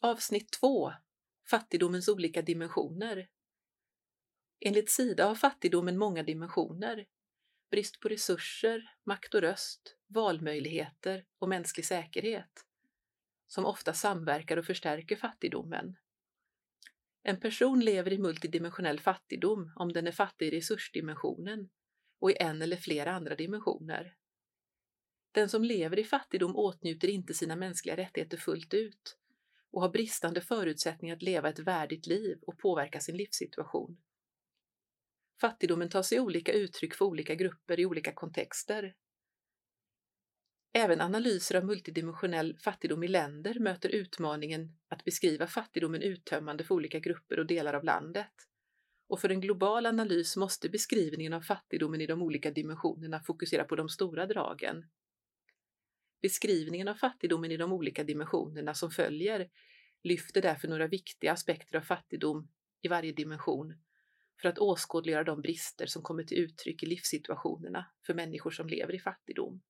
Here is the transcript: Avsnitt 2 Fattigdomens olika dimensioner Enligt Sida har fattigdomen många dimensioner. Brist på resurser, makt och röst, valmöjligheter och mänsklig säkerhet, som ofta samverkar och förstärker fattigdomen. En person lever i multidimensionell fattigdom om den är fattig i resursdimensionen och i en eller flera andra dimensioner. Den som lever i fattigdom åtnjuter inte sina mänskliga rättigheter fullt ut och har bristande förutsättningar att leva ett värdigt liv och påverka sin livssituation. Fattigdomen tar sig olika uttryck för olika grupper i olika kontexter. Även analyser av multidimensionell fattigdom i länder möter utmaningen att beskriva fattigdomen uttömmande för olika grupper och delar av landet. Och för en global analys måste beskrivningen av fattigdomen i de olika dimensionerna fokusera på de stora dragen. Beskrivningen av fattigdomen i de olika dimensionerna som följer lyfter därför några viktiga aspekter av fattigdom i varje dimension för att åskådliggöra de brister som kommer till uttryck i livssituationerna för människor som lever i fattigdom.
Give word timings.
Avsnitt 0.00 0.50
2 0.50 0.92
Fattigdomens 1.50 2.08
olika 2.08 2.42
dimensioner 2.42 3.28
Enligt 4.60 4.90
Sida 4.90 5.26
har 5.26 5.34
fattigdomen 5.34 5.98
många 5.98 6.22
dimensioner. 6.22 7.06
Brist 7.70 8.00
på 8.00 8.08
resurser, 8.08 8.96
makt 9.04 9.34
och 9.34 9.40
röst, 9.40 9.96
valmöjligheter 10.06 11.24
och 11.38 11.48
mänsklig 11.48 11.86
säkerhet, 11.86 12.66
som 13.46 13.64
ofta 13.64 13.92
samverkar 13.92 14.56
och 14.56 14.66
förstärker 14.66 15.16
fattigdomen. 15.16 15.96
En 17.22 17.40
person 17.40 17.80
lever 17.80 18.12
i 18.12 18.18
multidimensionell 18.18 19.00
fattigdom 19.00 19.72
om 19.76 19.92
den 19.92 20.06
är 20.06 20.12
fattig 20.12 20.46
i 20.46 20.50
resursdimensionen 20.50 21.68
och 22.18 22.30
i 22.30 22.36
en 22.36 22.62
eller 22.62 22.76
flera 22.76 23.12
andra 23.12 23.34
dimensioner. 23.34 24.16
Den 25.32 25.48
som 25.48 25.64
lever 25.64 25.98
i 25.98 26.04
fattigdom 26.04 26.56
åtnjuter 26.56 27.08
inte 27.08 27.34
sina 27.34 27.56
mänskliga 27.56 27.96
rättigheter 27.96 28.36
fullt 28.36 28.74
ut 28.74 29.18
och 29.76 29.82
har 29.82 29.88
bristande 29.88 30.40
förutsättningar 30.40 31.16
att 31.16 31.22
leva 31.22 31.48
ett 31.48 31.58
värdigt 31.58 32.06
liv 32.06 32.38
och 32.42 32.58
påverka 32.58 33.00
sin 33.00 33.16
livssituation. 33.16 33.96
Fattigdomen 35.40 35.88
tar 35.88 36.02
sig 36.02 36.20
olika 36.20 36.52
uttryck 36.52 36.94
för 36.94 37.04
olika 37.04 37.34
grupper 37.34 37.80
i 37.80 37.86
olika 37.86 38.12
kontexter. 38.12 38.94
Även 40.72 41.00
analyser 41.00 41.56
av 41.56 41.64
multidimensionell 41.64 42.58
fattigdom 42.58 43.02
i 43.02 43.08
länder 43.08 43.58
möter 43.58 43.88
utmaningen 43.88 44.76
att 44.88 45.04
beskriva 45.04 45.46
fattigdomen 45.46 46.02
uttömmande 46.02 46.64
för 46.64 46.74
olika 46.74 46.98
grupper 46.98 47.38
och 47.38 47.46
delar 47.46 47.74
av 47.74 47.84
landet. 47.84 48.34
Och 49.08 49.20
för 49.20 49.28
en 49.28 49.40
global 49.40 49.86
analys 49.86 50.36
måste 50.36 50.68
beskrivningen 50.68 51.32
av 51.32 51.40
fattigdomen 51.40 52.00
i 52.00 52.06
de 52.06 52.22
olika 52.22 52.50
dimensionerna 52.50 53.20
fokusera 53.20 53.64
på 53.64 53.76
de 53.76 53.88
stora 53.88 54.26
dragen. 54.26 54.84
Beskrivningen 56.22 56.88
av 56.88 56.94
fattigdomen 56.94 57.50
i 57.50 57.56
de 57.56 57.72
olika 57.72 58.04
dimensionerna 58.04 58.74
som 58.74 58.90
följer 58.90 59.48
lyfter 60.06 60.42
därför 60.42 60.68
några 60.68 60.86
viktiga 60.86 61.32
aspekter 61.32 61.78
av 61.78 61.82
fattigdom 61.82 62.48
i 62.82 62.88
varje 62.88 63.12
dimension 63.12 63.74
för 64.42 64.48
att 64.48 64.58
åskådliggöra 64.58 65.24
de 65.24 65.42
brister 65.42 65.86
som 65.86 66.02
kommer 66.02 66.24
till 66.24 66.38
uttryck 66.38 66.82
i 66.82 66.86
livssituationerna 66.86 67.86
för 68.06 68.14
människor 68.14 68.50
som 68.50 68.68
lever 68.68 68.94
i 68.94 68.98
fattigdom. 68.98 69.62